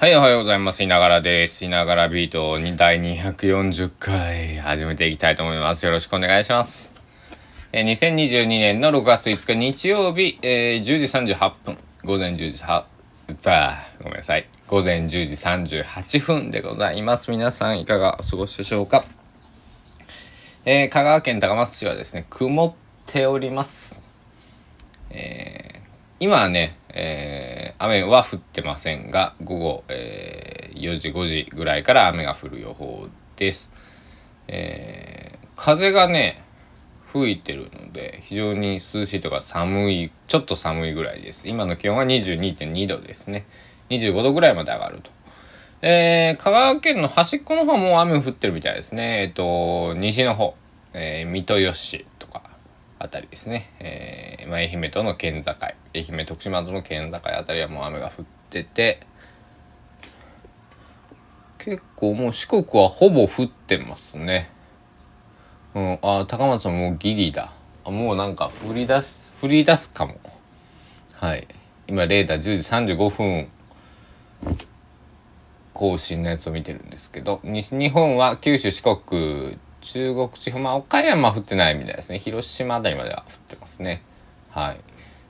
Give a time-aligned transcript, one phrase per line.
[0.00, 0.82] はい、おはようございます。
[0.82, 1.62] いながらです。
[1.62, 5.84] いながらビートに第240回始めていきたいと思います。
[5.84, 6.90] よろしくお願いします。
[7.70, 12.86] え、2022年の6月5日日曜日、えー、10時38分、午前10時は、
[13.98, 14.48] ごめんなさい。
[14.68, 17.30] 午前10時38分でございます。
[17.30, 19.04] 皆さんいかがお過ごしでしょうか？
[20.64, 22.74] えー、香川県高松市はですね、曇っ
[23.04, 24.00] ております。
[25.10, 25.78] えー、
[26.20, 27.39] 今はね、えー、
[27.82, 33.72] 雨は降ってませんが、午後、えー、4時、5時ぐらいから雨が降る予報です。
[34.48, 36.44] えー、風がね、
[37.10, 41.48] 吹いてるので、非常に涼しいとか寒い、ちょっと寒いぐらいです。
[41.48, 43.46] 今の気温は22.2度ですね。
[43.88, 45.10] 25度ぐらいまで上がると。
[45.80, 49.22] えー、香川県の端っこの方も雨降ってるみたいですね。
[49.22, 50.54] えっ、と、西の方、
[50.92, 52.04] えー、三豊市、
[53.02, 55.52] あたりですね、えーまあ、愛媛との県境。
[55.58, 59.00] 愛媛徳島との県境あたりはもう雨が降ってて
[61.56, 64.50] 結構もう四国はほぼ降ってますね。
[65.74, 67.52] うんあ高松はもうギリだ。
[67.86, 70.20] あもうなんか降り出す降り出すかも。
[71.14, 71.48] はい。
[71.86, 73.48] 今レーダー10時35分。
[75.72, 82.18] 更新のやつを見てるんですけど西日本は九州四国中国地方、まあ、岡山降ってないみたいですね。
[82.18, 84.02] 広島あたりまでは降ってますね。
[84.50, 84.80] はい。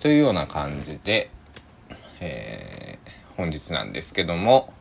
[0.00, 1.30] というような感じで、
[2.20, 4.72] えー、本日なんですけども、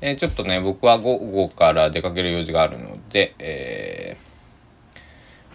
[0.00, 4.98] えー、ちょっとね、僕は午後から出かける用事があるので、えー、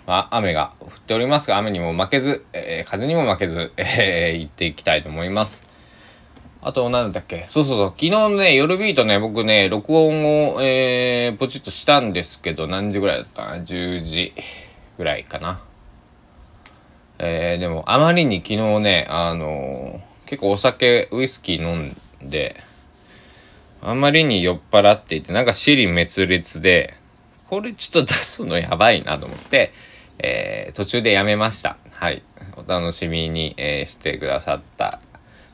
[0.05, 5.72] まあ、雨が降っておりますが、雨にも負けず、え、風にも負けず、えー、行っていきたいと思います。
[6.65, 7.45] あと、なんだっけ？
[7.49, 7.87] そうそうそう。
[7.89, 14.33] 昨日ね、夜ビートね、僕ね、録音を、えー、ポチッとしたんですけど、何時ぐらいだったかな ?10 時
[14.97, 15.61] ぐらいかな。
[17.19, 21.91] えー、でも、あまりに昨日ね、あのー、結構お酒、ウイスキー飲
[22.23, 22.55] んで、
[23.81, 26.93] あまりに酔っ払っていて、なんか尻滅裂で、
[27.49, 29.73] これちょっと出すのやばいなと思って、
[30.19, 31.75] えー、途中でやめました。
[31.91, 32.23] はい。
[32.55, 34.99] お楽しみに、え、してくださった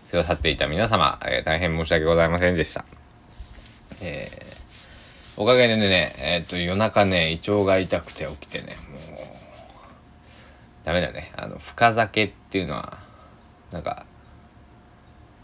[0.10, 2.86] くださっていた皆様、えー、大変申し訳ございませんでした。
[4.02, 9.00] えー、おかげでね、えっ、と、夜中ね、胃腸が痛くて起きてね、もう、
[10.84, 11.32] ダメだね。
[11.36, 12.98] あの、深酒っていうのは、
[13.72, 14.06] なんか、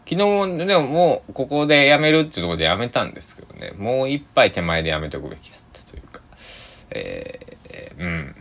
[0.09, 6.21] 昨日でももうここでやめるっていうところでやめたんですけどね、もう一杯手前でやめておくべきだったというか、
[6.91, 8.35] えー、うん。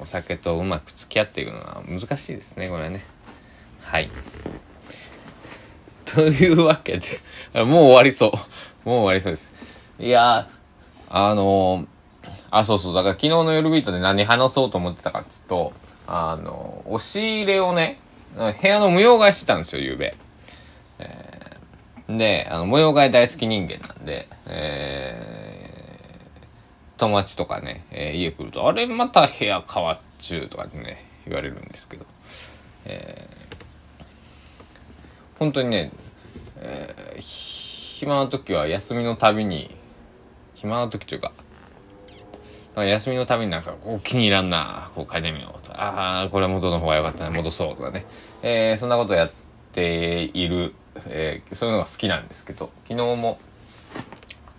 [0.00, 3.04] お酒とうまく付き合っていくのは難しいですね、これはね。
[3.82, 4.10] はい。
[6.14, 8.88] というわけで、もう終わりそう。
[8.88, 9.50] もう終わりそうです。
[9.98, 10.48] いや
[11.08, 12.94] あのー、あ、そうそう。
[12.94, 15.72] だから昨日の夜ビートで何話そうと思ってたかっていうと、
[16.06, 18.00] あの、押し入れをね、
[18.36, 20.16] 部屋の模様替えしてたんですよ、ゆうべ。
[20.98, 32.06] えー、で、あの、模様替え大好き人間なんで、えー、友達とかね、えー、家来ると、あれまた部屋変わっちゅうとかね、言われるんですけど、
[32.86, 33.40] えー
[35.40, 35.90] 本当にね、
[37.20, 39.74] 暇な時は休みのたびに
[40.54, 41.32] 暇な時というか
[42.76, 48.06] 休みのたびになんかこう気に入らんなこう変えてみようとああこれは元の方が良かったね戻そうとかね、
[48.42, 49.32] えー、そんなことやっ
[49.72, 50.74] ている、
[51.06, 53.38] えー、そういうのが好きなんですけど昨日も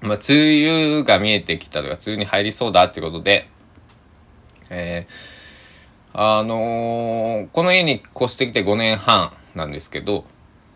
[0.01, 3.47] まあ、梅雨が見えてきたとか、梅雨に入りそうだっていうことで、
[4.71, 10.25] えー、あのー、この家に越してきて5年半なんですけど、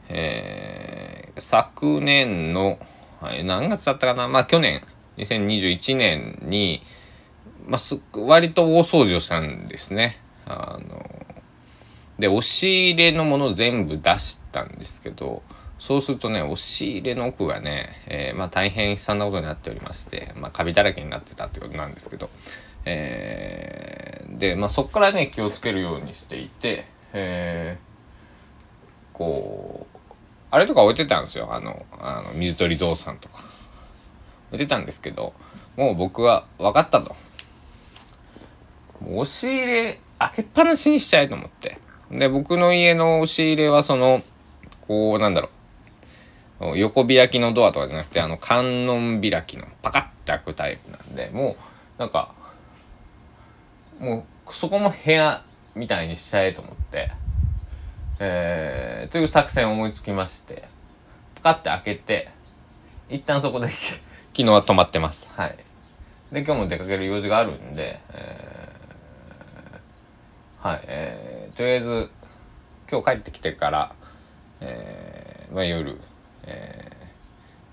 [0.10, 1.05] えー、
[1.38, 2.80] 昨年の、
[3.20, 4.28] はい、何月だったかな？
[4.28, 4.84] まあ去年、
[5.18, 6.82] 2021年に、
[7.68, 10.20] まあ、割と大掃除をしたんですね。
[10.46, 11.26] あの、
[12.20, 15.44] で、押し入れのもの全部出したんですけど、
[15.80, 22.30] そうするとね、押し入れの奥がね、えー、まあ大変悲惨なことになっておりまして、まあカビだらけになってたってことなんですけど、
[22.86, 29.95] えー、で、まあそっからね、気をつけるようにしていて、えー、こう、
[30.52, 31.54] あれとか置いてたんですよ。
[31.54, 33.44] あの、あの水鳥ゾウさんとか。
[34.52, 35.34] 置いてたんですけど、
[35.76, 37.16] もう僕は分かったと。
[39.08, 41.78] 押し入れ開けっぱなしにしちゃえと思って。
[42.12, 44.24] で、僕の家の押し入れはその、
[44.88, 45.50] こう、なんだろ
[46.62, 46.78] う。
[46.78, 51.58] 横開きのドアとかじゃなくて、あの、観音開きのパカッて開くタイプなんで、も
[51.98, 52.34] う、なんか、
[54.00, 55.44] もう、そこも部屋
[55.76, 57.12] みたいにしちゃえと思って、
[58.20, 60.64] えー、という作戦を思いつきまして、
[61.36, 62.30] パカって開けて、
[63.10, 64.00] 一旦そこで昨
[64.34, 65.30] 日は止まってます。
[65.36, 65.58] はい。
[66.32, 72.10] で、今日も出かける用事があるんで、えー、はい、えー、とりあえず、
[72.90, 73.96] 今日帰ってきてから、
[74.62, 76.00] えー、まあ夜、
[76.44, 76.92] え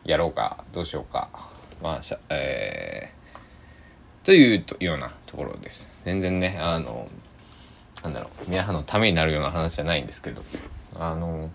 [0.05, 1.29] やろうかどうしようか
[1.83, 7.09] まあしゃえー、というようなところです全然ねあの
[8.03, 10.43] なんだろう皆さんのためになるような話じゃないんですけど。
[10.95, 11.51] あの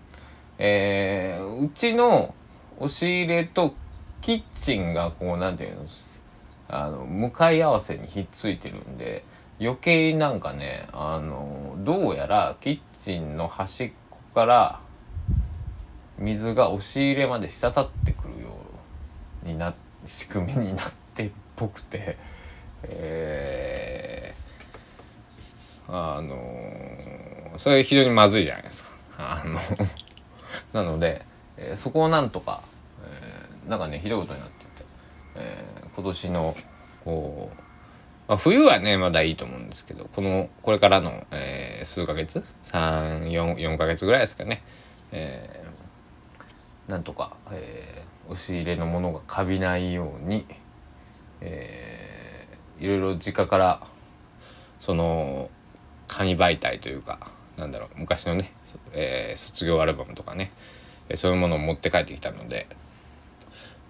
[0.58, 2.34] えー、うちの
[2.78, 3.74] 押し入れと
[4.20, 5.86] キッチンがこうなんていうの
[6.68, 9.24] あの向かい合わせにひっついてるんで
[9.60, 14.80] 余計なんかねあのどうやらキッチンの端っこから
[16.18, 18.48] 水が押し入れまで滴ってくるよ
[19.44, 19.74] うにな
[20.04, 22.16] 仕組みになってっぽくて
[22.82, 23.77] えー、
[25.88, 26.36] あの
[27.58, 28.90] それ非常にまずいじゃないですか。
[29.18, 29.58] あの
[30.72, 31.24] なので、
[31.56, 32.62] えー、そこをなんとか、
[33.04, 34.70] えー、なんかねひどいことになってて、
[35.36, 36.56] えー、今年の
[37.04, 37.62] こう
[38.28, 44.62] まあ、冬はねまだいいと思うんですけどこのこれからの、えー、数ヶ月344ヶ月ぐらいですかね、
[45.12, 50.46] えー、なんとか、えー、押し入れのものがカビないように、
[51.40, 53.80] えー、いろいろ実家から
[54.78, 55.50] その
[56.08, 58.52] 紙媒体というかなんだろう昔のね、
[58.92, 60.50] えー、卒業アルバムとかね
[61.08, 62.66] えそういうものを持って帰ってきたので。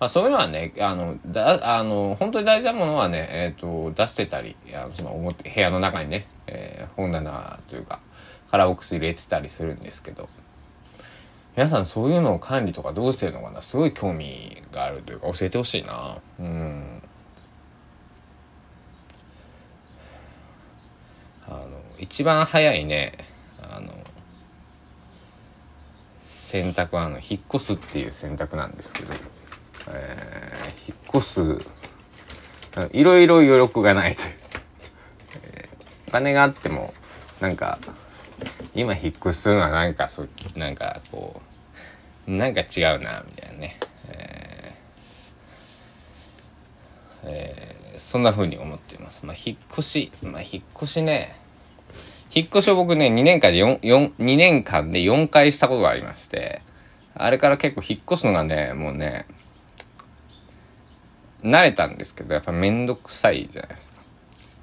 [0.01, 7.99] まあ、そういうのはねあのだあの本当に大事なものはね、えーと、出してたりあその表部屋の中にね、えー、本棚というか
[8.49, 10.29] カラーボックス入れてたりするんですけど。
[11.57, 13.61] 皆さんそういうのを管理とかどうしてるのかな？
[13.63, 16.19] すごい興味があるというか教えてほしいな。
[16.39, 17.03] うん
[21.49, 21.67] あの
[21.99, 23.13] 一番早いね。
[23.61, 23.93] あの
[26.23, 29.15] 選択はあの引っ越すっていう選択なんですけど。
[29.91, 31.65] えー、引っ越す
[32.93, 34.29] いろいろ余力がないという、
[35.45, 36.95] えー、お金があっても
[37.41, 37.79] なんか
[38.75, 41.41] 今引っ越しするのはなんかそなんかこ
[42.27, 49.25] うなんか違うなみたいなね、えーえー、そんな風に思っています。
[49.25, 51.41] まあ、引っ越しまあ引っ越しね
[52.39, 56.63] 引っ越しを僕ね2年間で 4, 4, 2年間で4回したことがありまして
[57.15, 59.27] あれから結構引っ越すのがねもうね
[61.43, 63.99] 慣れたんですけどやっぱめんどくさいじゃないですか。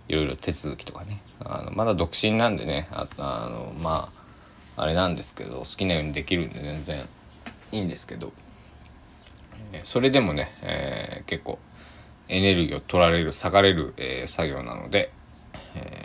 [0.07, 1.22] いろいろ手続きとかね。
[1.39, 4.10] あのまだ独身なんでねああのま
[4.75, 7.06] ああれなんですけど好きなようにできるんで全然
[7.72, 8.33] いいんですけど、
[9.72, 11.60] え、それでもね、えー、結構
[12.27, 15.12] エネルギーを取られる割かれる、えー、作業なので、
[15.75, 16.05] え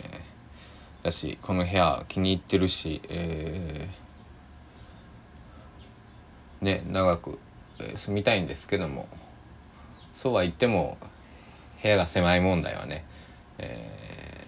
[1.03, 7.39] だしこの部屋気に入ってるし、えー、ね長く、
[7.95, 9.07] 住みたいんですけども
[10.15, 10.97] そうは言っても
[11.81, 13.03] 部屋が狭い問題はね、
[13.57, 14.45] え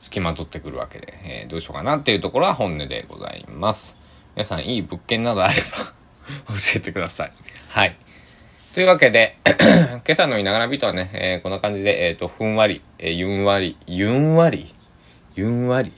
[0.00, 3.96] ー、付きまとってくるわけで、えー、どうしようかなっていうところは本音でございます。
[4.34, 5.92] 皆さんいい物件などあれば
[6.48, 7.32] 教えてください。
[7.68, 7.96] はい。
[8.74, 14.74] というわけで 今朝のいながらビートはね、えー、こんな感じで、えっ、ー、と、ふんわり、えー、ゆんわり、ゆんわり、
[15.34, 15.92] ゆんわり、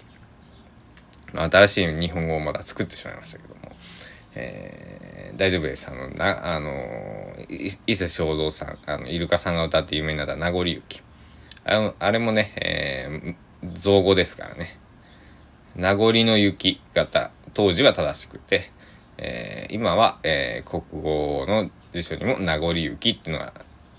[1.35, 3.73] 新しい日本語をまだ作ってしまいましたけども、
[4.37, 5.89] えー、大丈夫です。
[5.89, 6.71] あの、な、あの、
[7.49, 11.03] 伊勢正蔵さん、あの、イルカさんが歌って有名になった名残雪。
[11.65, 14.79] あの、あれもね、えー、造語ですからね。
[15.75, 18.71] 名残の雪型、当時は正しくて、
[19.19, 23.53] えー、今は、えー、国語の辞書にも名残雪っていうのが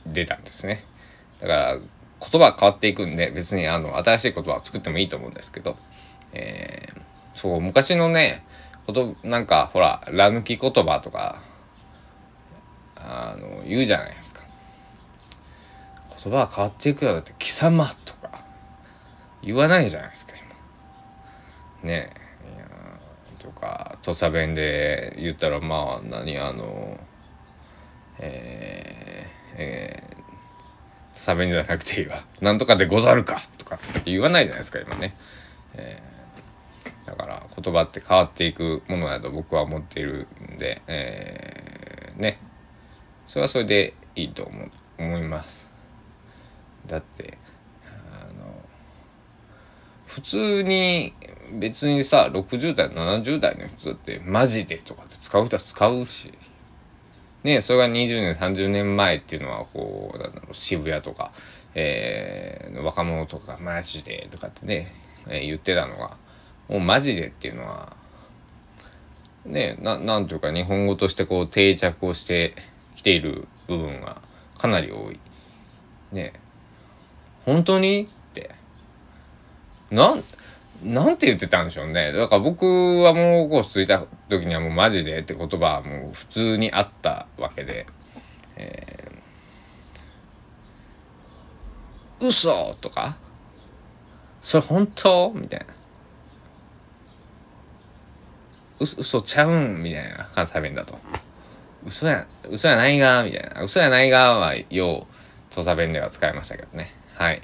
[0.05, 0.85] 出たんですね。
[1.39, 1.79] だから、
[2.31, 5.75] 言葉変わっていくんで、別にあの、新しい言葉を作ってもいいと思うんですけど、
[6.33, 7.01] えー、
[7.33, 8.45] そう、昔のね、
[8.85, 11.41] ことなんかほらら抜き言葉とか
[12.95, 14.43] あの言うじゃないですか。
[16.23, 18.43] 言葉は変わっていくよだって「貴様」とか
[19.43, 20.33] 言わないじゃないですか
[21.83, 21.89] 今。
[21.89, 22.09] ね
[23.39, 26.99] えとか土佐弁で言ったらまあ何あの
[28.17, 35.15] えー、えー、土佐弁じゃなくていいわ「なんとかでござるか」とか言わないじゃないですか今ね。
[35.73, 36.15] えー
[37.05, 42.39] だから言葉って変わっていくものだと僕は思っているんで、えー、ね。
[43.27, 45.69] それはそれでいいと思思います。
[46.87, 47.37] だって
[47.85, 48.65] あの
[50.07, 51.13] 普通に
[51.59, 56.33] 別にさ60代70代の人だってマジでとかって使う人は使うし。
[57.45, 61.31] ねそれが20年30年前っていうのはこうなんだろう渋谷とか、
[61.75, 64.91] えー、若者とかマジでとかってね、
[65.27, 66.17] えー、言ってたのが
[66.67, 67.95] もうマジでっていうのは
[69.45, 72.55] ねななんというか日本語としてこう定着をして
[72.95, 74.23] きている部分が
[74.57, 75.19] かなり多い。
[76.11, 76.33] ね
[77.45, 78.55] 本当にって
[79.91, 80.23] なん
[80.83, 82.11] なんて言ってたんでしょうね。
[82.11, 82.65] だから僕
[83.01, 87.85] はもうこう着いた時にはもうマジでって言葉はもう普通にあったわけで。
[88.57, 93.17] えー、嘘とか？
[94.41, 95.31] それ本当？
[95.33, 95.65] みたいな。
[98.79, 99.81] 嘘嘘ちゃうん？
[99.81, 100.99] みたいな関西弁だと。
[101.85, 103.23] 嘘や、嘘やないが？
[103.23, 103.61] みたいな。
[103.61, 105.13] 嘘やないがはよう、
[105.53, 106.93] 土佐弁では使いましたけどね。
[107.15, 107.41] はい。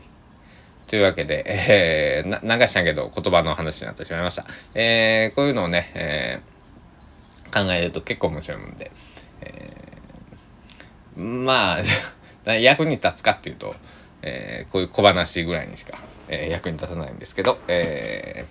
[0.91, 4.45] というわけで、えー、な、流したけど言葉の話になってしまいました。
[4.73, 8.91] えー、こういうのをね、えー、考えると結構面白いもんで、
[9.39, 11.77] えー、ま
[12.45, 13.73] あ、 役に立つかっていうと、
[14.21, 18.45] えー、こういう小話ぐらいにしか、えー、役に立たないんですけど、え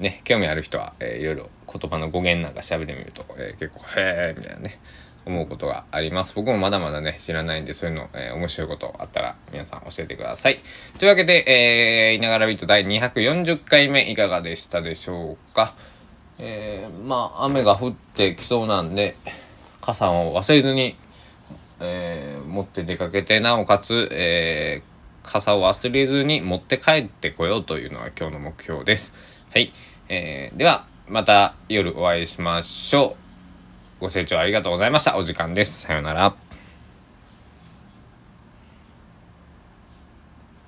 [0.00, 4.80] ー、ね、興味ある人は、えー、いろいろ言葉の語源なんか調べてみると、えー、結構、へえみたいなね、
[5.26, 6.34] 思うことがあります。
[6.34, 10.58] 僕もまだまだね、知らないんで、そういうの、えー、面白いことあったら皆さん教えてください。
[10.98, 11.44] というわけで、
[12.10, 15.74] えー、いながらビート第240回目いかがでしたでしょうか？
[16.38, 19.16] えー、まあ、雨が降ってきそうなんで、
[19.80, 20.96] 傘を忘れずに、
[21.80, 29.14] えー、持って出かけて、なおかつ、えー、傘を忘れずに持って帰ってこようというのが今日の目標です。
[29.52, 29.72] はい。
[30.08, 33.25] えー、では、また夜お会いしましょう。
[33.98, 35.16] ご清聴ありがとうございました。
[35.16, 35.80] お時間です。
[35.80, 36.45] さようなら。